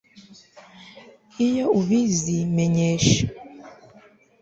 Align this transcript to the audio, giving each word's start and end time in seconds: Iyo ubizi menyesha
Iyo 1.47 1.65
ubizi 1.79 2.37
menyesha 2.55 3.25